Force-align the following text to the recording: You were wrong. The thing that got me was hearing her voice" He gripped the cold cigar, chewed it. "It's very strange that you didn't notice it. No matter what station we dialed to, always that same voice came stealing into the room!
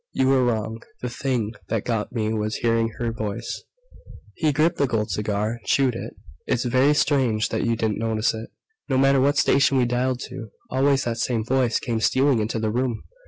You 0.13 0.29
were 0.29 0.43
wrong. 0.43 0.81
The 1.03 1.11
thing 1.11 1.53
that 1.69 1.85
got 1.85 2.11
me 2.11 2.33
was 2.33 2.55
hearing 2.55 2.89
her 2.97 3.11
voice" 3.11 3.61
He 4.33 4.51
gripped 4.51 4.77
the 4.79 4.87
cold 4.87 5.11
cigar, 5.11 5.59
chewed 5.65 5.93
it. 5.93 6.15
"It's 6.47 6.65
very 6.65 6.95
strange 6.95 7.49
that 7.49 7.65
you 7.65 7.75
didn't 7.75 7.99
notice 7.99 8.33
it. 8.33 8.49
No 8.89 8.97
matter 8.97 9.21
what 9.21 9.37
station 9.37 9.77
we 9.77 9.85
dialed 9.85 10.19
to, 10.21 10.49
always 10.71 11.03
that 11.03 11.19
same 11.19 11.43
voice 11.43 11.79
came 11.79 11.99
stealing 11.99 12.39
into 12.39 12.57
the 12.57 12.71
room! 12.71 13.03